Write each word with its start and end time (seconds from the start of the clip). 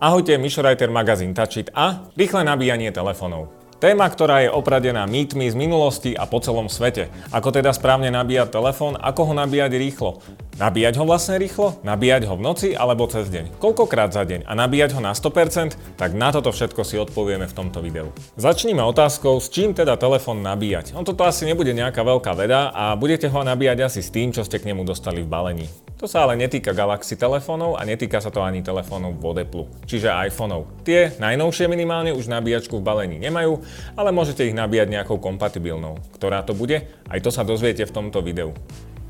Ahojte, 0.00 0.40
Mišo 0.40 0.64
Reiter, 0.64 0.88
magazín 0.88 1.36
Touchit 1.36 1.68
a 1.76 2.08
rýchle 2.16 2.40
nabíjanie 2.40 2.88
telefónov. 2.88 3.52
Téma, 3.84 4.08
ktorá 4.08 4.40
je 4.40 4.48
opradená 4.48 5.04
mýtmi 5.04 5.44
z 5.44 5.52
minulosti 5.52 6.16
a 6.16 6.24
po 6.24 6.40
celom 6.40 6.72
svete. 6.72 7.12
Ako 7.28 7.52
teda 7.52 7.68
správne 7.76 8.08
nabíjať 8.08 8.48
telefón, 8.48 8.96
ako 8.96 9.28
ho 9.28 9.34
nabíjať 9.36 9.76
rýchlo. 9.76 10.24
Nabíjať 10.58 10.98
ho 10.98 11.04
vlastne 11.06 11.38
rýchlo? 11.38 11.78
Nabíjať 11.86 12.26
ho 12.26 12.34
v 12.34 12.42
noci 12.42 12.68
alebo 12.74 13.06
cez 13.06 13.30
deň? 13.30 13.62
Koľkokrát 13.62 14.10
za 14.10 14.26
deň? 14.26 14.48
A 14.48 14.52
nabíjať 14.58 14.98
ho 14.98 15.00
na 15.04 15.14
100%? 15.14 15.78
Tak 15.94 16.10
na 16.18 16.34
toto 16.34 16.50
všetko 16.50 16.82
si 16.82 16.98
odpovieme 16.98 17.46
v 17.46 17.54
tomto 17.54 17.78
videu. 17.78 18.10
Začníme 18.34 18.82
otázkou, 18.82 19.38
s 19.38 19.46
čím 19.52 19.76
teda 19.76 19.94
telefón 19.94 20.42
nabíjať. 20.42 20.98
On 20.98 21.06
toto 21.06 21.22
asi 21.22 21.46
nebude 21.46 21.70
nejaká 21.70 22.02
veľká 22.02 22.34
veda 22.34 22.74
a 22.74 22.98
budete 22.98 23.30
ho 23.30 23.40
nabíjať 23.46 23.78
asi 23.86 24.00
s 24.02 24.10
tým, 24.10 24.34
čo 24.34 24.42
ste 24.42 24.58
k 24.58 24.66
nemu 24.74 24.82
dostali 24.82 25.22
v 25.22 25.30
balení. 25.30 25.68
To 26.00 26.08
sa 26.08 26.24
ale 26.24 26.32
netýka 26.32 26.72
Galaxy 26.72 27.12
telefónov 27.12 27.76
a 27.76 27.84
netýka 27.84 28.24
sa 28.24 28.32
to 28.32 28.40
ani 28.40 28.64
telefónov 28.64 29.20
od 29.20 29.36
Apple, 29.36 29.68
čiže 29.84 30.08
iPhoneov. 30.08 30.80
Tie 30.80 31.12
najnovšie 31.20 31.68
minimálne 31.68 32.16
už 32.16 32.24
nabíjačku 32.24 32.80
v 32.80 32.86
balení 32.88 33.20
nemajú, 33.20 33.60
ale 34.00 34.08
môžete 34.08 34.48
ich 34.48 34.56
nabíjať 34.56 34.88
nejakou 34.88 35.20
kompatibilnou. 35.20 36.00
Ktorá 36.16 36.40
to 36.40 36.56
bude? 36.56 36.88
Aj 37.04 37.20
to 37.20 37.28
sa 37.28 37.44
dozviete 37.44 37.84
v 37.84 37.92
tomto 37.92 38.24
videu. 38.24 38.56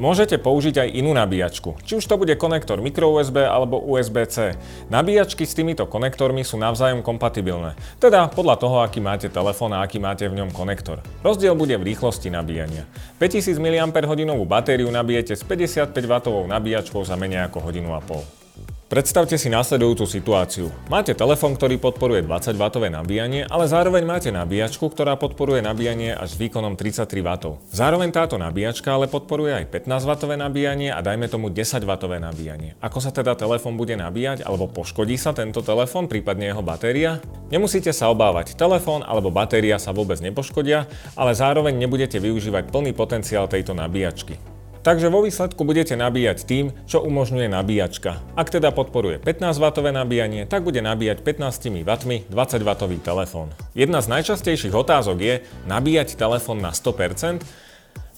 Môžete 0.01 0.41
použiť 0.41 0.81
aj 0.81 0.89
inú 0.97 1.13
nabíjačku, 1.13 1.77
či 1.85 2.01
už 2.01 2.09
to 2.09 2.17
bude 2.17 2.33
konektor 2.41 2.81
microUSB 2.81 3.45
alebo 3.45 3.77
USB-C. 3.85 4.57
Nabíjačky 4.89 5.45
s 5.45 5.53
týmito 5.53 5.85
konektormi 5.85 6.41
sú 6.41 6.57
navzájom 6.57 7.05
kompatibilné, 7.05 7.77
teda 8.01 8.33
podľa 8.33 8.57
toho, 8.57 8.81
aký 8.81 9.05
máte 9.05 9.29
telefón 9.29 9.77
a 9.77 9.85
aký 9.85 10.01
máte 10.01 10.25
v 10.25 10.41
ňom 10.41 10.57
konektor. 10.57 11.05
Rozdiel 11.21 11.53
bude 11.53 11.77
v 11.77 11.93
rýchlosti 11.93 12.33
nabíjania. 12.33 12.89
5000 13.21 13.61
mAh 13.61 14.41
batériu 14.49 14.89
nabijete 14.89 15.37
s 15.37 15.45
55W 15.45 16.49
nabíjačkou 16.49 17.05
za 17.05 17.21
menej 17.21 17.45
ako 17.53 17.69
hodinu 17.69 17.93
a 17.93 18.01
pol. 18.01 18.25
Predstavte 18.91 19.39
si 19.39 19.47
následujúcu 19.47 20.03
situáciu. 20.03 20.67
Máte 20.91 21.15
telefón, 21.15 21.55
ktorý 21.55 21.79
podporuje 21.79 22.27
20W 22.27 22.91
nabíjanie, 22.91 23.47
ale 23.47 23.71
zároveň 23.71 24.03
máte 24.03 24.35
nabíjačku, 24.35 24.83
ktorá 24.91 25.15
podporuje 25.15 25.63
nabíjanie 25.63 26.11
až 26.11 26.35
výkonom 26.35 26.75
33W. 26.75 27.63
Zároveň 27.71 28.11
táto 28.11 28.35
nabíjačka 28.35 28.91
ale 28.91 29.07
podporuje 29.07 29.63
aj 29.63 29.71
15W 29.71 30.35
nabíjanie 30.35 30.91
a 30.91 30.99
dajme 31.07 31.31
tomu 31.31 31.55
10W 31.55 32.19
nabíjanie. 32.19 32.75
Ako 32.83 32.99
sa 32.99 33.15
teda 33.15 33.39
telefón 33.39 33.79
bude 33.79 33.95
nabíjať 33.95 34.43
alebo 34.43 34.67
poškodí 34.67 35.15
sa 35.15 35.31
tento 35.39 35.63
telefón, 35.63 36.11
prípadne 36.11 36.51
jeho 36.51 36.67
batéria? 36.67 37.23
Nemusíte 37.55 37.95
sa 37.95 38.11
obávať, 38.11 38.59
telefón 38.59 39.07
alebo 39.07 39.31
batéria 39.31 39.79
sa 39.79 39.95
vôbec 39.95 40.19
nepoškodia, 40.19 40.91
ale 41.15 41.31
zároveň 41.39 41.79
nebudete 41.79 42.19
využívať 42.19 42.75
plný 42.75 42.91
potenciál 42.99 43.47
tejto 43.47 43.71
nabíjačky. 43.71 44.60
Takže 44.81 45.13
vo 45.13 45.21
výsledku 45.21 45.61
budete 45.61 45.93
nabíjať 45.93 46.49
tým, 46.49 46.73
čo 46.89 47.05
umožňuje 47.05 47.53
nabíjačka. 47.53 48.17
Ak 48.33 48.49
teda 48.49 48.73
podporuje 48.73 49.21
15W 49.21 49.93
nabíjanie, 49.93 50.49
tak 50.49 50.65
bude 50.65 50.81
nabíjať 50.81 51.21
15 51.21 51.85
W 51.85 52.13
20W 52.33 52.93
telefón. 53.05 53.53
Jedna 53.77 54.01
z 54.01 54.09
najčastejších 54.09 54.73
otázok 54.73 55.19
je 55.21 55.35
nabíjať 55.69 56.17
telefón 56.17 56.65
na 56.65 56.73
100%, 56.73 57.45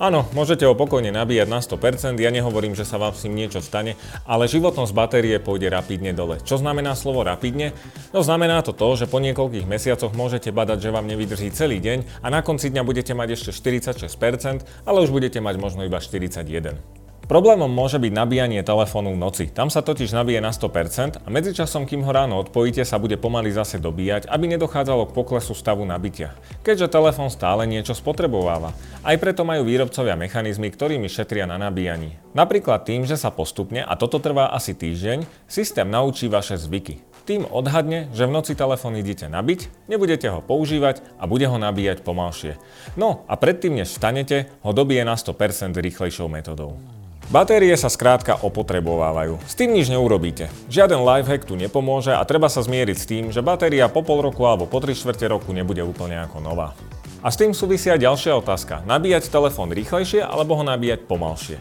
Áno, 0.03 0.27
môžete 0.35 0.67
ho 0.67 0.75
pokojne 0.75 1.15
nabíjať 1.15 1.47
na 1.47 1.63
100%, 1.63 2.19
ja 2.19 2.35
nehovorím, 2.35 2.75
že 2.75 2.83
sa 2.83 2.99
vám 2.99 3.15
s 3.15 3.23
ním 3.23 3.47
niečo 3.47 3.63
stane, 3.63 3.95
ale 4.27 4.51
životnosť 4.51 4.91
batérie 4.91 5.39
pôjde 5.39 5.71
rapidne 5.71 6.11
dole. 6.11 6.43
Čo 6.43 6.59
znamená 6.59 6.99
slovo 6.99 7.23
rapidne? 7.23 7.71
No 8.11 8.27
znamená 8.27 8.67
to 8.67 8.75
to, 8.75 8.99
že 8.99 9.07
po 9.07 9.23
niekoľkých 9.23 9.63
mesiacoch 9.63 10.11
môžete 10.11 10.51
badať, 10.51 10.83
že 10.83 10.91
vám 10.91 11.07
nevydrží 11.07 11.55
celý 11.55 11.79
deň 11.79 12.19
a 12.19 12.35
na 12.35 12.43
konci 12.43 12.75
dňa 12.75 12.83
budete 12.83 13.15
mať 13.15 13.39
ešte 13.39 13.55
46%, 13.55 14.67
ale 14.83 14.99
už 15.07 15.15
budete 15.15 15.39
mať 15.39 15.55
možno 15.63 15.87
iba 15.87 16.03
41%. 16.03 17.02
Problémom 17.23 17.71
môže 17.71 18.03
byť 18.03 18.13
nabíjanie 18.13 18.67
telefónu 18.67 19.15
v 19.15 19.23
noci. 19.23 19.45
Tam 19.47 19.71
sa 19.71 19.81
totiž 19.81 20.11
nabije 20.11 20.43
na 20.43 20.51
100% 20.51 21.23
a 21.23 21.29
medzičasom, 21.31 21.87
kým 21.87 22.03
ho 22.03 22.11
ráno 22.11 22.43
odpojíte, 22.43 22.83
sa 22.83 22.99
bude 22.99 23.15
pomaly 23.15 23.55
zase 23.55 23.79
dobíjať, 23.79 24.27
aby 24.27 24.51
nedochádzalo 24.53 25.09
k 25.09 25.15
poklesu 25.15 25.55
stavu 25.55 25.87
nabitia. 25.87 26.35
Keďže 26.67 26.91
telefón 26.91 27.31
stále 27.31 27.65
niečo 27.71 27.95
spotrebováva. 27.95 28.75
Aj 29.07 29.17
preto 29.17 29.47
majú 29.47 29.65
výrobcovia 29.65 30.19
mechanizmy, 30.19 30.69
ktorými 30.75 31.07
šetria 31.07 31.47
na 31.47 31.63
nabíjaní. 31.63 32.19
Napríklad 32.35 32.85
tým, 32.85 33.07
že 33.07 33.15
sa 33.15 33.31
postupne, 33.31 33.87
a 33.87 33.95
toto 33.95 34.19
trvá 34.19 34.51
asi 34.51 34.75
týždeň, 34.75 35.23
systém 35.47 35.87
naučí 35.87 36.27
vaše 36.27 36.59
zvyky. 36.59 37.01
Tým 37.23 37.47
odhadne, 37.47 38.11
že 38.11 38.27
v 38.27 38.35
noci 38.35 38.59
telefón 38.59 38.99
idete 38.99 39.31
nabiť, 39.31 39.87
nebudete 39.87 40.27
ho 40.27 40.43
používať 40.43 41.07
a 41.23 41.31
bude 41.31 41.47
ho 41.47 41.55
nabíjať 41.55 42.03
pomalšie. 42.03 42.59
No 42.99 43.23
a 43.31 43.39
predtým, 43.39 43.79
než 43.79 43.95
vstanete, 43.95 44.51
ho 44.67 44.75
dobije 44.75 45.07
na 45.07 45.15
100% 45.15 45.79
rýchlejšou 45.79 46.27
metodou. 46.27 46.83
Batérie 47.33 47.73
sa 47.81 47.89
skrátka 47.89 48.37
opotrebovávajú. 48.45 49.41
S 49.49 49.57
tým 49.57 49.73
nič 49.73 49.89
neurobíte. 49.89 50.53
Žiaden 50.69 51.01
lifehack 51.01 51.49
tu 51.49 51.57
nepomôže 51.57 52.13
a 52.13 52.21
treba 52.29 52.53
sa 52.53 52.61
zmieriť 52.61 52.97
s 53.01 53.09
tým, 53.09 53.25
že 53.33 53.41
batéria 53.41 53.89
po 53.89 54.05
pol 54.05 54.21
roku 54.21 54.45
alebo 54.45 54.69
po 54.69 54.85
3 54.85 54.93
čtvrte 54.93 55.33
roku 55.33 55.49
nebude 55.57 55.81
úplne 55.81 56.21
ako 56.29 56.45
nová. 56.45 56.77
A 57.25 57.33
s 57.33 57.41
tým 57.41 57.57
súvisia 57.57 57.97
ďalšia 57.97 58.37
otázka. 58.37 58.85
Nabíjať 58.85 59.33
telefón 59.33 59.73
rýchlejšie 59.73 60.21
alebo 60.21 60.61
ho 60.61 60.65
nabíjať 60.69 61.09
pomalšie? 61.09 61.57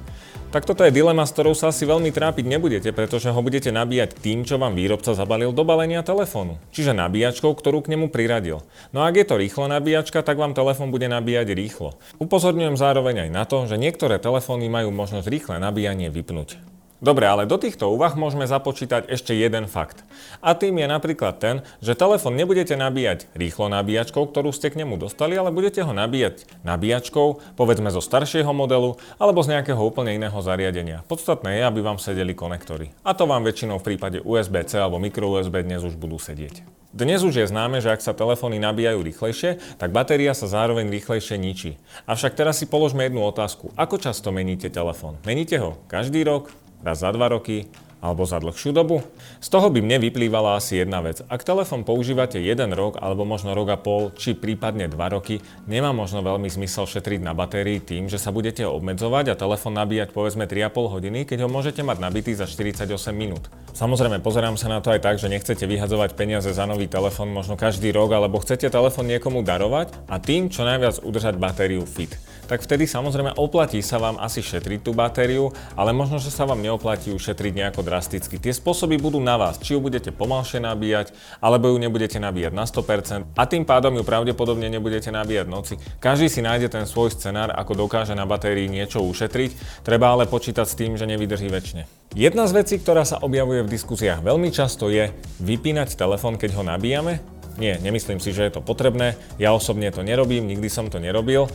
Tak 0.52 0.68
toto 0.68 0.84
je 0.84 0.92
dilema, 0.92 1.24
s 1.24 1.32
ktorou 1.32 1.56
sa 1.56 1.72
asi 1.72 1.88
veľmi 1.88 2.12
trápiť 2.12 2.44
nebudete, 2.44 2.92
pretože 2.92 3.32
ho 3.32 3.40
budete 3.40 3.72
nabíjať 3.72 4.20
tým, 4.20 4.44
čo 4.44 4.60
vám 4.60 4.76
výrobca 4.76 5.16
zabalil 5.16 5.56
do 5.56 5.64
balenia 5.64 6.04
telefónu. 6.04 6.60
Čiže 6.76 6.92
nabíjačkou, 6.92 7.56
ktorú 7.56 7.80
k 7.80 7.96
nemu 7.96 8.12
priradil. 8.12 8.60
No 8.92 9.00
a 9.00 9.08
ak 9.08 9.16
je 9.16 9.26
to 9.32 9.40
rýchlo 9.40 9.72
nabíjačka, 9.72 10.20
tak 10.20 10.36
vám 10.36 10.52
telefón 10.52 10.92
bude 10.92 11.08
nabíjať 11.08 11.56
rýchlo. 11.56 11.96
Upozorňujem 12.20 12.76
zároveň 12.76 13.16
aj 13.26 13.30
na 13.32 13.48
to, 13.48 13.64
že 13.64 13.80
niektoré 13.80 14.20
telefóny 14.20 14.68
majú 14.68 14.92
možnosť 14.92 15.32
rýchle 15.32 15.56
nabíjanie 15.56 16.12
vypnúť. 16.12 16.71
Dobre, 17.02 17.26
ale 17.26 17.50
do 17.50 17.58
týchto 17.58 17.90
úvah 17.90 18.14
môžeme 18.14 18.46
započítať 18.46 19.10
ešte 19.10 19.34
jeden 19.34 19.66
fakt. 19.66 20.06
A 20.38 20.54
tým 20.54 20.78
je 20.78 20.86
napríklad 20.86 21.42
ten, 21.42 21.66
že 21.82 21.98
telefón 21.98 22.38
nebudete 22.38 22.78
nabíjať 22.78 23.26
rýchlo 23.34 23.74
nabíjačkou, 23.74 24.22
ktorú 24.30 24.54
ste 24.54 24.70
k 24.70 24.86
nemu 24.86 25.02
dostali, 25.02 25.34
ale 25.34 25.50
budete 25.50 25.82
ho 25.82 25.98
nabíjať 25.98 26.46
nabíjačkou, 26.62 27.58
povedzme 27.58 27.90
zo 27.90 28.06
staršieho 28.06 28.54
modelu 28.54 29.02
alebo 29.18 29.42
z 29.42 29.58
nejakého 29.58 29.82
úplne 29.82 30.14
iného 30.14 30.38
zariadenia. 30.46 31.02
Podstatné 31.10 31.58
je, 31.58 31.62
aby 31.66 31.82
vám 31.82 31.98
sedeli 31.98 32.38
konektory. 32.38 32.94
A 33.02 33.18
to 33.18 33.26
vám 33.26 33.50
väčšinou 33.50 33.82
v 33.82 33.98
prípade 33.98 34.22
USB-C 34.22 34.78
alebo 34.78 35.02
micro-USB 35.02 35.66
dnes 35.66 35.82
už 35.82 35.98
budú 35.98 36.22
sedieť. 36.22 36.62
Dnes 36.94 37.26
už 37.26 37.34
je 37.34 37.50
známe, 37.50 37.82
že 37.82 37.90
ak 37.90 38.04
sa 38.06 38.14
telefóny 38.14 38.62
nabíjajú 38.62 39.02
rýchlejšie, 39.02 39.58
tak 39.82 39.90
batéria 39.90 40.38
sa 40.38 40.46
zároveň 40.46 40.86
rýchlejšie 40.94 41.40
ničí. 41.42 41.82
Avšak 42.06 42.38
teraz 42.38 42.62
si 42.62 42.70
položme 42.70 43.10
jednu 43.10 43.26
otázku. 43.26 43.74
Ako 43.74 43.98
často 43.98 44.30
meníte 44.30 44.70
telefón? 44.70 45.18
Meníte 45.26 45.58
ho 45.58 45.82
každý 45.90 46.22
rok, 46.28 46.52
raz 46.82 47.02
za 47.02 47.10
dva 47.14 47.32
roky, 47.32 47.70
alebo 48.02 48.26
za 48.26 48.42
dlhšiu 48.42 48.74
dobu? 48.74 49.06
Z 49.38 49.48
toho 49.54 49.70
by 49.70 49.80
mne 49.80 50.02
vyplývala 50.02 50.58
asi 50.58 50.82
jedna 50.82 51.06
vec. 51.06 51.22
Ak 51.30 51.46
telefón 51.46 51.86
používate 51.86 52.42
jeden 52.42 52.74
rok 52.74 52.98
alebo 52.98 53.24
možno 53.24 53.54
rok 53.54 53.70
a 53.70 53.78
pol, 53.78 54.10
či 54.18 54.34
prípadne 54.34 54.90
dva 54.90 55.14
roky, 55.14 55.40
nemá 55.70 55.94
možno 55.94 56.26
veľmi 56.26 56.50
zmysel 56.50 56.90
šetriť 56.90 57.22
na 57.22 57.38
batérii 57.38 57.78
tým, 57.78 58.10
že 58.10 58.18
sa 58.18 58.34
budete 58.34 58.66
obmedzovať 58.66 59.32
a 59.32 59.40
telefón 59.40 59.78
nabíjať 59.78 60.10
povedzme 60.12 60.50
3,5 60.50 60.94
hodiny, 60.98 61.20
keď 61.30 61.46
ho 61.46 61.50
môžete 61.54 61.86
mať 61.86 62.02
nabitý 62.02 62.34
za 62.34 62.50
48 62.50 62.90
minút. 63.14 63.46
Samozrejme, 63.72 64.20
pozerám 64.20 64.60
sa 64.60 64.68
na 64.68 64.84
to 64.84 64.92
aj 64.92 65.02
tak, 65.02 65.16
že 65.18 65.32
nechcete 65.32 65.64
vyhadzovať 65.64 66.14
peniaze 66.14 66.52
za 66.52 66.68
nový 66.68 66.86
telefón 66.86 67.32
možno 67.32 67.56
každý 67.56 67.90
rok, 67.96 68.12
alebo 68.14 68.44
chcete 68.44 68.68
telefón 68.68 69.08
niekomu 69.08 69.42
darovať 69.42 69.96
a 70.12 70.20
tým 70.20 70.52
čo 70.52 70.68
najviac 70.68 71.02
udržať 71.02 71.40
batériu 71.40 71.88
fit 71.88 72.14
tak 72.52 72.68
vtedy 72.68 72.84
samozrejme 72.84 73.40
oplatí 73.40 73.80
sa 73.80 73.96
vám 73.96 74.20
asi 74.20 74.44
šetriť 74.44 74.84
tú 74.84 74.92
batériu, 74.92 75.56
ale 75.80 75.96
možno, 75.96 76.20
že 76.20 76.28
sa 76.28 76.44
vám 76.44 76.60
neoplatí 76.60 77.08
ju 77.08 77.16
šetriť 77.16 77.56
nejako 77.56 77.80
drasticky. 77.80 78.36
Tie 78.36 78.52
spôsoby 78.52 79.00
budú 79.00 79.24
na 79.24 79.40
vás, 79.40 79.56
či 79.56 79.72
ju 79.72 79.80
budete 79.80 80.12
pomalšie 80.12 80.60
nabíjať, 80.60 81.16
alebo 81.40 81.72
ju 81.72 81.80
nebudete 81.80 82.20
nabíjať 82.20 82.52
na 82.52 82.68
100% 82.68 83.40
a 83.40 83.44
tým 83.48 83.64
pádom 83.64 83.96
ju 83.96 84.04
pravdepodobne 84.04 84.68
nebudete 84.68 85.16
nabíjať 85.16 85.48
noci. 85.48 85.80
Každý 86.04 86.28
si 86.28 86.44
nájde 86.44 86.68
ten 86.68 86.84
svoj 86.84 87.16
scenár, 87.16 87.56
ako 87.56 87.88
dokáže 87.88 88.20
na 88.20 88.28
batérii 88.28 88.68
niečo 88.68 89.00
ušetriť, 89.00 89.80
treba 89.88 90.12
ale 90.12 90.28
počítať 90.28 90.68
s 90.68 90.76
tým, 90.76 91.00
že 91.00 91.08
nevydrží 91.08 91.48
väčšine. 91.48 92.01
Jedna 92.12 92.44
z 92.44 92.60
vecí, 92.60 92.76
ktorá 92.76 93.08
sa 93.08 93.24
objavuje 93.24 93.64
v 93.64 93.72
diskusiách 93.72 94.20
veľmi 94.20 94.52
často 94.52 94.92
je 94.92 95.16
vypínať 95.40 95.96
telefón, 95.96 96.36
keď 96.36 96.60
ho 96.60 96.64
nabíjame. 96.68 97.24
Nie, 97.56 97.80
nemyslím 97.80 98.20
si, 98.20 98.36
že 98.36 98.52
je 98.52 98.60
to 98.60 98.60
potrebné. 98.60 99.16
Ja 99.40 99.56
osobne 99.56 99.88
to 99.96 100.04
nerobím, 100.04 100.44
nikdy 100.44 100.68
som 100.68 100.92
to 100.92 101.00
nerobil. 101.00 101.48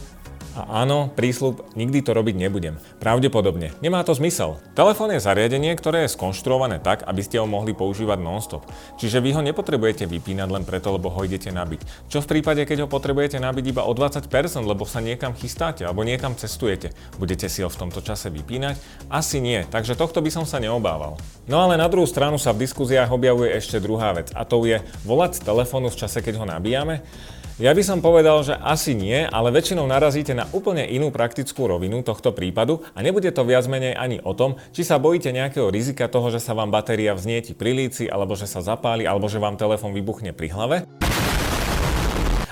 A 0.57 0.89
áno, 0.89 1.13
prísľub, 1.13 1.77
nikdy 1.77 2.01
to 2.01 2.17
robiť 2.17 2.33
nebudem. 2.33 2.81
Pravdepodobne. 2.97 3.77
Nemá 3.85 4.01
to 4.09 4.17
zmysel. 4.17 4.57
Telefón 4.73 5.13
je 5.13 5.21
zariadenie, 5.21 5.77
ktoré 5.77 6.09
je 6.09 6.17
skonštruované 6.17 6.81
tak, 6.81 7.05
aby 7.05 7.21
ste 7.21 7.37
ho 7.37 7.45
mohli 7.45 7.77
používať 7.77 8.17
non-stop. 8.25 8.65
Čiže 8.97 9.21
vy 9.21 9.37
ho 9.37 9.45
nepotrebujete 9.45 10.09
vypínať 10.09 10.49
len 10.49 10.65
preto, 10.65 10.97
lebo 10.97 11.13
ho 11.13 11.21
idete 11.29 11.53
nabiť. 11.53 12.09
Čo 12.09 12.25
v 12.25 12.41
prípade, 12.41 12.65
keď 12.65 12.85
ho 12.85 12.89
potrebujete 12.89 13.37
nabiť 13.37 13.77
iba 13.77 13.85
o 13.85 13.93
20%, 13.93 14.25
lebo 14.65 14.89
sa 14.89 15.05
niekam 15.05 15.37
chystáte 15.37 15.85
alebo 15.85 16.09
niekam 16.09 16.33
cestujete? 16.33 16.97
Budete 17.21 17.53
si 17.53 17.61
ho 17.61 17.69
v 17.69 17.77
tomto 17.77 18.01
čase 18.01 18.33
vypínať? 18.33 18.81
Asi 19.13 19.45
nie, 19.45 19.61
takže 19.69 19.93
tohto 19.93 20.25
by 20.25 20.33
som 20.33 20.49
sa 20.49 20.57
neobával. 20.57 21.21
No 21.45 21.69
ale 21.69 21.77
na 21.77 21.85
druhú 21.85 22.09
stranu 22.09 22.41
sa 22.41 22.57
v 22.57 22.65
diskuziách 22.65 23.13
objavuje 23.13 23.53
ešte 23.53 23.77
druhá 23.77 24.17
vec 24.17 24.33
a 24.33 24.49
to 24.49 24.65
je 24.65 24.81
volať 25.05 25.45
telefónu 25.45 25.93
v 25.93 26.01
čase, 26.01 26.25
keď 26.25 26.41
ho 26.41 26.47
nabíjame. 26.49 27.05
Ja 27.57 27.73
by 27.73 27.81
som 27.81 28.05
povedal, 28.05 28.45
že 28.45 28.53
asi 28.53 28.93
nie, 28.93 29.25
ale 29.25 29.49
väčšinou 29.49 29.89
narazíte 29.89 30.37
na 30.37 30.45
úplne 30.53 30.85
inú 30.93 31.09
praktickú 31.09 31.65
rovinu 31.65 32.05
tohto 32.05 32.37
prípadu 32.37 32.85
a 32.93 33.01
nebude 33.01 33.33
to 33.33 33.49
viac 33.49 33.65
menej 33.65 33.97
ani 33.97 34.21
o 34.21 34.37
tom, 34.37 34.61
či 34.77 34.85
sa 34.85 35.01
bojíte 35.01 35.33
nejakého 35.33 35.73
rizika 35.73 36.05
toho, 36.05 36.29
že 36.29 36.37
sa 36.37 36.53
vám 36.53 36.69
batéria 36.69 37.17
vznieti 37.17 37.57
pri 37.57 37.73
líci, 37.73 38.13
alebo 38.13 38.37
že 38.37 38.45
sa 38.45 38.61
zapáli, 38.61 39.09
alebo 39.09 39.25
že 39.25 39.41
vám 39.41 39.57
telefón 39.57 39.97
vybuchne 39.97 40.37
pri 40.37 40.53
hlave. 40.53 40.77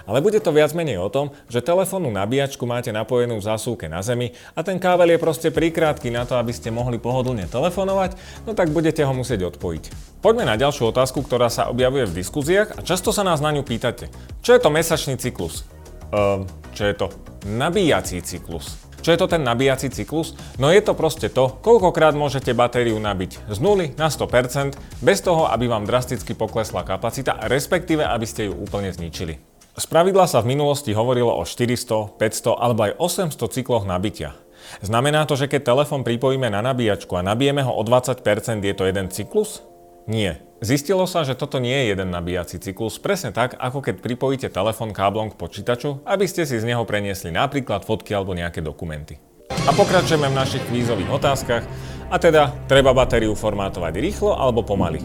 Ale 0.08 0.24
bude 0.24 0.40
to 0.40 0.56
viac 0.56 0.72
menej 0.72 0.96
o 0.96 1.12
tom, 1.12 1.36
že 1.52 1.60
telefónnu 1.60 2.08
nabíjačku 2.08 2.64
máte 2.64 2.88
napojenú 2.88 3.36
v 3.36 3.44
zásuvke 3.44 3.92
na 3.92 4.00
zemi 4.00 4.32
a 4.56 4.64
ten 4.64 4.80
kábel 4.80 5.12
je 5.12 5.20
proste 5.20 5.52
prikrátky 5.52 6.08
na 6.08 6.24
to, 6.24 6.40
aby 6.40 6.56
ste 6.56 6.72
mohli 6.72 6.96
pohodlne 6.96 7.44
telefonovať, 7.44 8.16
no 8.48 8.56
tak 8.56 8.72
budete 8.72 9.04
ho 9.04 9.12
musieť 9.12 9.52
odpojiť. 9.52 10.13
Poďme 10.24 10.48
na 10.48 10.56
ďalšiu 10.56 10.88
otázku, 10.88 11.20
ktorá 11.20 11.52
sa 11.52 11.68
objavuje 11.68 12.08
v 12.08 12.24
diskuziách 12.24 12.72
a 12.72 12.80
často 12.80 13.12
sa 13.12 13.20
nás 13.28 13.44
na 13.44 13.52
ňu 13.52 13.60
pýtate. 13.60 14.08
Čo 14.40 14.56
je 14.56 14.60
to 14.64 14.72
mesačný 14.72 15.20
cyklus? 15.20 15.68
Um, 16.08 16.48
čo 16.72 16.88
je 16.88 16.96
to 16.96 17.12
nabíjací 17.44 18.24
cyklus? 18.24 18.80
Čo 19.04 19.12
je 19.12 19.20
to 19.20 19.28
ten 19.28 19.44
nabíjací 19.44 19.92
cyklus? 19.92 20.32
No 20.56 20.72
je 20.72 20.80
to 20.80 20.96
proste 20.96 21.28
to, 21.28 21.60
koľkokrát 21.60 22.16
môžete 22.16 22.56
batériu 22.56 22.96
nabiť 22.96 23.52
z 23.52 23.58
0 23.60 23.92
na 24.00 24.08
100% 24.08 25.04
bez 25.04 25.20
toho, 25.20 25.44
aby 25.44 25.68
vám 25.68 25.84
drasticky 25.84 26.32
poklesla 26.32 26.88
kapacita, 26.88 27.36
respektíve 27.44 28.00
aby 28.00 28.24
ste 28.24 28.48
ju 28.48 28.56
úplne 28.56 28.88
zničili. 28.96 29.36
Z 29.76 29.84
pravidla 29.92 30.24
sa 30.24 30.40
v 30.40 30.56
minulosti 30.56 30.96
hovorilo 30.96 31.36
o 31.36 31.44
400, 31.44 32.16
500 32.16 32.64
alebo 32.64 32.80
aj 32.88 32.92
800 33.28 33.60
cykloch 33.60 33.84
nabitia. 33.84 34.32
Znamená 34.80 35.28
to, 35.28 35.36
že 35.36 35.52
keď 35.52 35.68
telefón 35.68 36.00
pripojíme 36.00 36.48
na 36.48 36.64
nabíjačku 36.64 37.12
a 37.12 37.20
nabijeme 37.20 37.60
ho 37.60 37.76
o 37.76 37.84
20%, 37.84 38.24
je 38.64 38.72
to 38.72 38.88
jeden 38.88 39.12
cyklus? 39.12 39.60
Nie. 40.04 40.44
Zistilo 40.64 41.04
sa, 41.04 41.28
že 41.28 41.36
toto 41.36 41.60
nie 41.60 41.76
je 41.76 41.92
jeden 41.92 42.08
nabíjací 42.08 42.56
cyklus, 42.56 42.96
presne 42.96 43.36
tak, 43.36 43.52
ako 43.60 43.84
keď 43.84 44.00
pripojíte 44.00 44.48
telefón 44.48 44.96
káblom 44.96 45.28
k 45.28 45.36
počítaču, 45.36 46.00
aby 46.08 46.24
ste 46.24 46.48
si 46.48 46.56
z 46.56 46.64
neho 46.64 46.88
preniesli 46.88 47.28
napríklad 47.28 47.84
fotky 47.84 48.16
alebo 48.16 48.32
nejaké 48.32 48.64
dokumenty. 48.64 49.20
A 49.52 49.76
pokračujeme 49.76 50.32
v 50.32 50.38
našich 50.40 50.64
kvízových 50.64 51.12
otázkach, 51.12 51.64
a 52.08 52.16
teda 52.20 52.52
treba 52.68 52.92
batériu 52.92 53.32
formátovať 53.32 53.92
rýchlo 53.96 54.36
alebo 54.36 54.64
pomaly. 54.64 55.00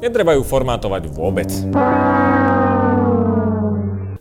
Netreba 0.00 0.32
ju 0.32 0.42
formátovať 0.44 1.12
vôbec. 1.12 1.48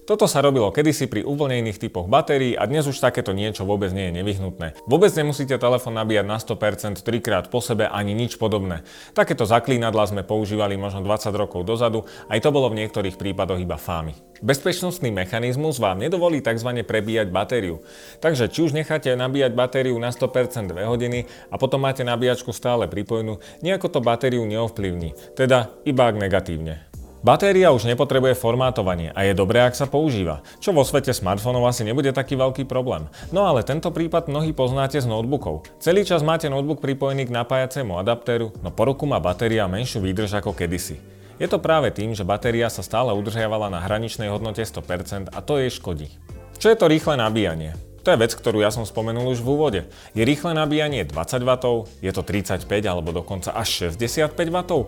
Toto 0.09 0.25
sa 0.25 0.41
robilo 0.41 0.73
kedysi 0.73 1.06
pri 1.06 1.21
uvoľnených 1.21 1.77
typoch 1.77 2.09
batérií 2.09 2.57
a 2.57 2.65
dnes 2.65 2.89
už 2.89 2.97
takéto 2.97 3.29
niečo 3.29 3.61
vôbec 3.61 3.94
nie 3.94 4.09
je 4.09 4.17
nevyhnutné. 4.17 4.81
Vôbec 4.89 5.13
nemusíte 5.13 5.53
telefón 5.61 6.01
nabíjať 6.01 6.25
na 6.25 6.41
100% 6.41 7.06
trikrát 7.06 7.45
po 7.53 7.61
sebe 7.61 7.85
ani 7.85 8.17
nič 8.17 8.41
podobné. 8.41 8.81
Takéto 9.13 9.45
zaklínadla 9.45 10.09
sme 10.09 10.25
používali 10.25 10.81
možno 10.81 11.06
20 11.06 11.29
rokov 11.38 11.61
dozadu, 11.61 12.09
aj 12.25 12.41
to 12.41 12.50
bolo 12.50 12.73
v 12.73 12.81
niektorých 12.81 13.21
prípadoch 13.21 13.61
iba 13.61 13.77
fámy. 13.77 14.17
Bezpečnostný 14.41 15.13
mechanizmus 15.13 15.77
vám 15.77 16.01
nedovolí 16.01 16.41
tzv. 16.41 16.81
prebíjať 16.81 17.29
batériu. 17.29 17.85
Takže 18.17 18.50
či 18.50 18.65
už 18.65 18.73
necháte 18.73 19.13
nabíjať 19.13 19.53
batériu 19.53 19.94
na 20.01 20.09
100% 20.09 20.73
2 20.73 20.89
hodiny 20.89 21.29
a 21.53 21.61
potom 21.61 21.85
máte 21.85 22.01
nabíjačku 22.01 22.50
stále 22.50 22.89
pripojenú, 22.89 23.38
nejako 23.61 23.94
to 23.94 24.00
batériu 24.01 24.41
neovplyvní, 24.41 25.38
teda 25.38 25.69
iba 25.85 26.09
ak 26.09 26.17
negatívne. 26.17 26.88
Batéria 27.19 27.75
už 27.75 27.83
nepotrebuje 27.83 28.31
formátovanie 28.39 29.12
a 29.12 29.27
je 29.27 29.36
dobré, 29.36 29.60
ak 29.68 29.75
sa 29.75 29.92
používa, 29.92 30.39
čo 30.63 30.71
vo 30.71 30.88
svete 30.88 31.12
smartfónov 31.12 31.68
asi 31.68 31.83
nebude 31.83 32.16
taký 32.16 32.39
veľký 32.39 32.63
problém. 32.63 33.12
No 33.36 33.44
ale 33.44 33.68
tento 33.68 33.92
prípad 33.92 34.31
mnohí 34.31 34.56
poznáte 34.56 35.04
z 35.04 35.04
notebookov. 35.04 35.68
Celý 35.83 36.07
čas 36.07 36.24
máte 36.24 36.48
notebook 36.48 36.80
pripojený 36.80 37.27
k 37.27 37.36
napájacému 37.36 38.00
adaptéru, 38.00 38.56
no 38.63 38.71
po 38.71 38.88
roku 38.88 39.04
má 39.04 39.19
batéria 39.19 39.68
menšiu 39.68 40.00
výdrž 40.00 40.39
ako 40.39 40.56
kedysi. 40.56 40.95
Je 41.44 41.48
to 41.51 41.60
práve 41.60 41.92
tým, 41.92 42.16
že 42.16 42.24
batéria 42.24 42.71
sa 42.71 42.88
stále 42.88 43.12
udržiavala 43.12 43.68
na 43.68 43.83
hraničnej 43.83 44.31
hodnote 44.31 44.63
100% 44.63 45.36
a 45.36 45.39
to 45.44 45.60
jej 45.60 45.75
škodí. 45.75 46.07
Čo 46.56 46.71
je 46.71 46.77
to 46.80 46.88
rýchle 46.88 47.19
nabíjanie? 47.19 47.75
To 48.07 48.16
je 48.16 48.21
vec, 48.24 48.31
ktorú 48.31 48.63
ja 48.63 48.71
som 48.71 48.88
spomenul 48.88 49.27
už 49.36 49.44
v 49.44 49.51
úvode. 49.60 49.81
Je 50.16 50.24
rýchle 50.24 50.56
nabíjanie 50.56 51.04
20 51.04 51.44
W, 51.44 51.51
je 52.00 52.12
to 52.16 52.24
35 52.24 52.63
alebo 52.88 53.12
dokonca 53.12 53.51
až 53.51 53.92
65 53.92 54.39
W? 54.56 54.88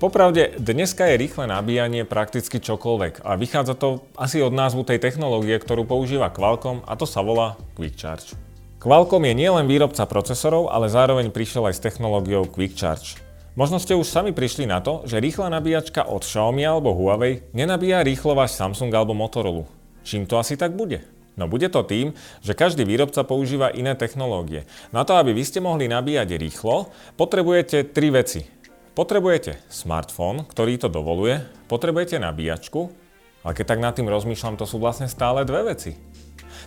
Popravde, 0.00 0.56
dneska 0.56 1.12
je 1.12 1.20
rýchle 1.20 1.44
nabíjanie 1.44 2.08
prakticky 2.08 2.56
čokoľvek 2.56 3.20
a 3.20 3.36
vychádza 3.36 3.76
to 3.76 4.00
asi 4.16 4.40
od 4.40 4.48
názvu 4.48 4.80
tej 4.80 4.96
technológie, 4.96 5.52
ktorú 5.60 5.84
používa 5.84 6.32
Qualcomm 6.32 6.80
a 6.88 6.96
to 6.96 7.04
sa 7.04 7.20
volá 7.20 7.60
Quick 7.76 8.00
Charge. 8.00 8.32
Qualcomm 8.80 9.28
je 9.28 9.36
nielen 9.36 9.68
výrobca 9.68 10.08
procesorov, 10.08 10.72
ale 10.72 10.88
zároveň 10.88 11.28
prišiel 11.28 11.68
aj 11.68 11.76
s 11.76 11.84
technológiou 11.84 12.48
Quick 12.48 12.80
Charge. 12.80 13.20
Možno 13.60 13.76
ste 13.76 13.92
už 13.92 14.08
sami 14.08 14.32
prišli 14.32 14.64
na 14.64 14.80
to, 14.80 15.04
že 15.04 15.20
rýchla 15.20 15.52
nabíjačka 15.52 16.08
od 16.08 16.24
Xiaomi 16.24 16.64
alebo 16.64 16.96
Huawei 16.96 17.44
nenabíja 17.52 18.00
rýchlo 18.00 18.32
váš 18.32 18.56
Samsung 18.56 18.88
alebo 18.96 19.12
Motorola. 19.12 19.68
Čím 20.00 20.24
to 20.24 20.40
asi 20.40 20.56
tak 20.56 20.72
bude? 20.72 21.04
No 21.36 21.44
bude 21.44 21.68
to 21.68 21.84
tým, 21.84 22.16
že 22.40 22.56
každý 22.56 22.88
výrobca 22.88 23.20
používa 23.20 23.68
iné 23.68 23.92
technológie. 23.92 24.64
Na 24.96 25.04
to, 25.04 25.20
aby 25.20 25.36
vy 25.36 25.44
ste 25.44 25.60
mohli 25.60 25.92
nabíjať 25.92 26.40
rýchlo, 26.40 26.88
potrebujete 27.20 27.84
tri 27.92 28.08
veci. 28.08 28.59
Potrebujete 29.00 29.56
smartfón, 29.72 30.44
ktorý 30.44 30.76
to 30.76 30.92
dovoluje, 30.92 31.40
potrebujete 31.72 32.20
nabíjačku, 32.20 32.92
ale 33.40 33.56
keď 33.56 33.64
tak 33.72 33.80
nad 33.80 33.96
tým 33.96 34.12
rozmýšľam, 34.12 34.60
to 34.60 34.68
sú 34.68 34.76
vlastne 34.76 35.08
stále 35.08 35.48
dve 35.48 35.72
veci. 35.72 35.96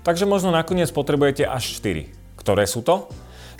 Takže 0.02 0.26
možno 0.26 0.50
nakoniec 0.50 0.90
potrebujete 0.90 1.46
až 1.46 1.78
4. 1.78 2.10
Ktoré 2.34 2.66
sú 2.66 2.82
to? 2.82 3.06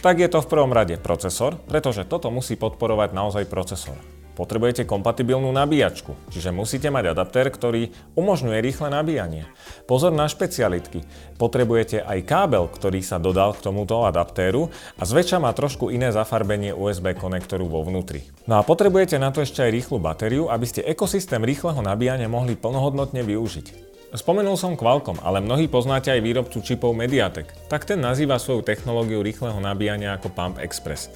Tak 0.02 0.18
je 0.18 0.26
to 0.26 0.42
v 0.42 0.50
prvom 0.50 0.74
rade 0.74 0.98
procesor, 0.98 1.62
pretože 1.70 2.02
toto 2.10 2.34
musí 2.34 2.58
podporovať 2.58 3.14
naozaj 3.14 3.46
procesor 3.46 4.13
potrebujete 4.34 4.84
kompatibilnú 4.90 5.54
nabíjačku, 5.54 6.18
čiže 6.34 6.50
musíte 6.50 6.90
mať 6.90 7.14
adaptér, 7.14 7.54
ktorý 7.54 7.94
umožňuje 8.18 8.58
rýchle 8.60 8.90
nabíjanie. 8.90 9.46
Pozor 9.86 10.12
na 10.12 10.26
špecialitky. 10.26 11.06
Potrebujete 11.38 12.02
aj 12.02 12.20
kábel, 12.26 12.66
ktorý 12.68 13.06
sa 13.06 13.22
dodal 13.22 13.54
k 13.54 13.64
tomuto 13.64 14.04
adaptéru 14.04 14.74
a 14.98 15.04
zväčša 15.06 15.38
má 15.38 15.54
trošku 15.54 15.94
iné 15.94 16.10
zafarbenie 16.10 16.74
USB 16.74 17.14
konektoru 17.14 17.70
vo 17.70 17.86
vnútri. 17.86 18.26
No 18.50 18.60
a 18.60 18.66
potrebujete 18.66 19.22
na 19.22 19.30
to 19.30 19.46
ešte 19.46 19.62
aj 19.62 19.72
rýchlu 19.72 19.98
batériu, 20.02 20.50
aby 20.50 20.66
ste 20.66 20.82
ekosystém 20.84 21.46
rýchleho 21.46 21.80
nabíjania 21.80 22.26
mohli 22.26 22.58
plnohodnotne 22.58 23.22
využiť. 23.22 23.93
Spomenul 24.14 24.62
som 24.62 24.78
Qualcomm, 24.78 25.18
ale 25.26 25.42
mnohí 25.42 25.66
poznáte 25.66 26.14
aj 26.14 26.22
výrobcu 26.22 26.62
čipov 26.62 26.94
Mediatek. 26.94 27.50
Tak 27.66 27.90
ten 27.90 27.98
nazýva 27.98 28.38
svoju 28.38 28.62
technológiu 28.62 29.26
rýchleho 29.26 29.58
nabíjania 29.58 30.14
ako 30.14 30.30
Pump 30.30 30.62
Express. 30.62 31.10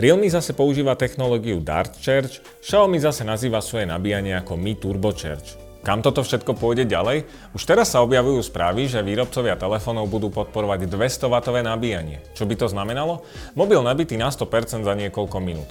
Realme 0.00 0.32
zase 0.32 0.56
používa 0.56 0.96
technológiu 0.96 1.60
Dart 1.60 2.00
Charge, 2.00 2.40
Xiaomi 2.64 3.04
zase 3.04 3.28
nazýva 3.28 3.60
svoje 3.60 3.84
nabíjanie 3.84 4.32
ako 4.32 4.56
Mi 4.56 4.80
Turbo 4.80 5.12
Charge. 5.12 5.60
Kam 5.84 6.00
toto 6.00 6.24
všetko 6.24 6.56
pôjde 6.56 6.88
ďalej? 6.88 7.28
Už 7.52 7.68
teraz 7.68 7.92
sa 7.92 8.00
objavujú 8.00 8.40
správy, 8.40 8.88
že 8.88 9.04
výrobcovia 9.04 9.60
telefónov 9.60 10.08
budú 10.08 10.32
podporovať 10.32 10.88
200W 10.88 11.68
nabíjanie. 11.68 12.24
Čo 12.32 12.48
by 12.48 12.54
to 12.64 12.66
znamenalo? 12.72 13.28
Mobil 13.60 13.84
nabitý 13.84 14.16
na 14.16 14.32
100% 14.32 14.88
za 14.88 14.94
niekoľko 14.96 15.36
minút. 15.44 15.68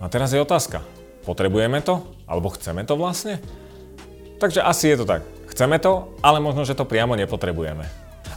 A 0.00 0.08
teraz 0.08 0.32
je 0.32 0.40
otázka. 0.40 0.80
Potrebujeme 1.28 1.84
to? 1.84 2.00
Alebo 2.24 2.48
chceme 2.48 2.80
to 2.88 2.96
vlastne? 2.96 3.44
Takže 4.40 4.64
asi 4.64 4.88
je 4.88 5.04
to 5.04 5.06
tak. 5.08 5.33
Chceme 5.54 5.78
to, 5.78 6.10
ale 6.18 6.42
možno, 6.42 6.66
že 6.66 6.74
to 6.74 6.82
priamo 6.82 7.14
nepotrebujeme. 7.14 7.86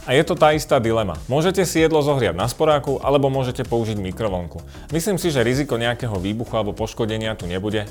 A 0.06 0.14
je 0.14 0.22
to 0.22 0.38
tá 0.38 0.54
istá 0.54 0.78
dilema. 0.78 1.18
Môžete 1.26 1.66
si 1.66 1.82
jedlo 1.82 1.98
zohriať 1.98 2.38
na 2.38 2.46
sporáku, 2.46 3.02
alebo 3.02 3.26
môžete 3.26 3.66
použiť 3.66 3.98
mikrovlnku. 3.98 4.62
Myslím 4.94 5.18
si, 5.18 5.34
že 5.34 5.42
riziko 5.42 5.74
nejakého 5.74 6.14
výbuchu 6.14 6.54
alebo 6.54 6.78
poškodenia 6.78 7.34
tu 7.34 7.50
nebude, 7.50 7.90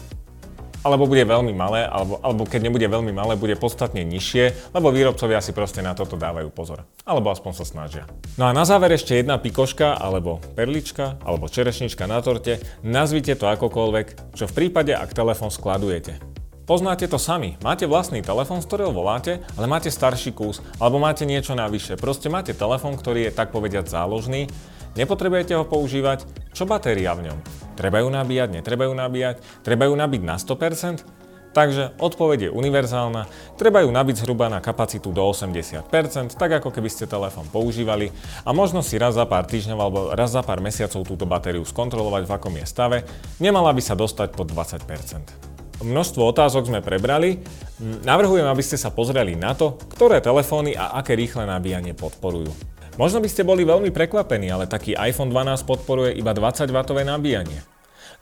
alebo 0.80 1.12
bude 1.12 1.28
veľmi 1.28 1.52
malé, 1.52 1.84
alebo, 1.84 2.24
alebo 2.24 2.48
keď 2.48 2.72
nebude 2.72 2.88
veľmi 2.88 3.12
malé, 3.12 3.36
bude 3.36 3.60
podstatne 3.60 4.08
nižšie, 4.08 4.72
lebo 4.72 4.96
výrobcovia 4.96 5.44
si 5.44 5.52
proste 5.52 5.84
na 5.84 5.92
toto 5.92 6.16
dávajú 6.16 6.48
pozor. 6.48 6.88
Alebo 7.04 7.28
aspoň 7.28 7.52
sa 7.52 7.68
snažia. 7.68 8.08
No 8.40 8.48
a 8.48 8.56
na 8.56 8.64
záver 8.64 8.96
ešte 8.96 9.12
jedna 9.12 9.36
pikoška, 9.36 9.92
alebo 9.92 10.40
perlička, 10.56 11.20
alebo 11.20 11.52
čerešnička 11.52 12.08
na 12.08 12.24
torte. 12.24 12.64
Nazvite 12.80 13.36
to 13.36 13.52
akokoľvek, 13.52 14.40
čo 14.40 14.48
v 14.48 14.56
prípade, 14.56 14.96
ak 14.96 15.12
telefón 15.12 15.52
skladujete. 15.52 16.37
Poznáte 16.68 17.08
to 17.08 17.16
sami. 17.16 17.56
Máte 17.64 17.88
vlastný 17.88 18.20
telefón, 18.20 18.60
z 18.60 18.68
ktorého 18.68 18.92
voláte, 18.92 19.40
ale 19.56 19.72
máte 19.72 19.88
starší 19.88 20.36
kus, 20.36 20.60
alebo 20.84 21.00
máte 21.00 21.24
niečo 21.24 21.56
navyše. 21.56 21.96
Proste 21.96 22.28
máte 22.28 22.52
telefón, 22.52 23.00
ktorý 23.00 23.32
je 23.32 23.32
tak 23.32 23.56
povediať 23.56 23.88
záložný, 23.88 24.52
nepotrebujete 25.00 25.56
ho 25.56 25.64
používať, 25.64 26.28
čo 26.52 26.68
batéria 26.68 27.16
v 27.16 27.32
ňom? 27.32 27.40
Treba 27.80 28.04
ju 28.04 28.12
nabíjať, 28.12 28.52
netreba 28.52 28.84
ju 28.84 29.00
nabíjať, 29.00 29.40
treba 29.64 29.88
ju 29.88 29.96
nabiť 29.96 30.22
na 30.28 30.36
100%? 30.36 31.08
Takže 31.56 31.96
odpoveď 32.04 32.52
je 32.52 32.56
univerzálna, 32.60 33.32
treba 33.56 33.88
ju 33.88 33.90
nabiť 33.90 34.28
zhruba 34.28 34.52
na 34.52 34.60
kapacitu 34.60 35.16
do 35.16 35.24
80%, 35.24 36.36
tak 36.36 36.52
ako 36.52 36.76
keby 36.76 36.92
ste 36.92 37.08
telefón 37.08 37.48
používali 37.48 38.12
a 38.44 38.52
možno 38.52 38.84
si 38.84 39.00
raz 39.00 39.16
za 39.16 39.24
pár 39.24 39.48
týždňov 39.48 39.80
alebo 39.80 40.00
raz 40.12 40.36
za 40.36 40.44
pár 40.44 40.60
mesiacov 40.60 41.08
túto 41.08 41.24
batériu 41.24 41.64
skontrolovať 41.64 42.28
v 42.28 42.32
akom 42.36 42.60
je 42.60 42.68
stave, 42.68 42.98
nemala 43.40 43.72
by 43.72 43.80
sa 43.80 43.96
dostať 43.96 44.36
pod 44.36 44.52
20%. 44.52 45.47
Množstvo 45.78 46.26
otázok 46.34 46.74
sme 46.74 46.82
prebrali. 46.82 47.38
Navrhujem, 47.82 48.50
aby 48.50 48.64
ste 48.66 48.82
sa 48.82 48.90
pozreli 48.90 49.38
na 49.38 49.54
to, 49.54 49.78
ktoré 49.94 50.18
telefóny 50.18 50.74
a 50.74 50.98
aké 50.98 51.14
rýchle 51.14 51.46
nabíjanie 51.46 51.94
podporujú. 51.94 52.50
Možno 52.98 53.22
by 53.22 53.30
ste 53.30 53.46
boli 53.46 53.62
veľmi 53.62 53.94
prekvapení, 53.94 54.50
ale 54.50 54.66
taký 54.66 54.98
iPhone 54.98 55.30
12 55.30 55.70
podporuje 55.70 56.18
iba 56.18 56.34
20W 56.34 57.06
nabíjanie. 57.06 57.62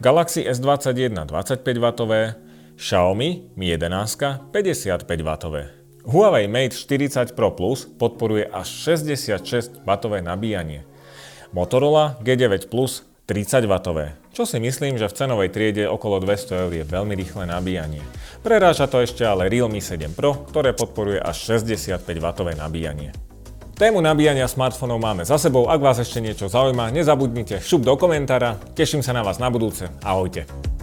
Galaxy 0.03 0.43
S21 0.43 1.23
25W, 1.31 2.13
Xiaomi 2.75 3.55
Mi 3.55 3.71
11 3.71 4.51
55W. 4.51 5.55
Huawei 6.03 6.51
Mate 6.51 6.75
40 6.75 7.31
Pro 7.31 7.55
Plus 7.55 7.87
podporuje 7.87 8.51
až 8.51 8.67
66W 8.99 9.87
nabíjanie. 10.19 10.83
Motorola 11.55 12.19
G9 12.19 12.67
Plus 12.67 13.07
30W, 13.31 14.24
čo 14.35 14.43
si 14.43 14.59
myslím, 14.59 14.99
že 14.99 15.07
v 15.07 15.15
cenovej 15.15 15.47
triede 15.47 15.87
okolo 15.87 16.19
200 16.19 16.67
eur 16.67 16.71
je 16.75 16.83
veľmi 16.83 17.15
rýchle 17.15 17.47
nabíjanie. 17.47 18.03
Preráža 18.43 18.91
to 18.91 18.99
ešte 18.99 19.23
ale 19.23 19.47
Realme 19.47 19.79
7 19.79 20.11
Pro, 20.11 20.43
ktoré 20.51 20.75
podporuje 20.75 21.23
až 21.23 21.55
65W 21.55 22.59
nabíjanie. 22.59 23.15
Tému 23.79 24.03
nabíjania 24.03 24.47
smartfónov 24.51 24.99
máme 24.99 25.23
za 25.23 25.39
sebou, 25.39 25.71
ak 25.71 25.79
vás 25.79 26.03
ešte 26.03 26.19
niečo 26.19 26.51
zaujíma, 26.51 26.91
nezabudnite 26.91 27.63
šup 27.63 27.87
do 27.87 27.95
komentára, 27.95 28.59
teším 28.75 28.99
sa 28.99 29.15
na 29.15 29.23
vás 29.23 29.39
na 29.39 29.47
budúce, 29.47 29.87
ahojte. 30.03 30.74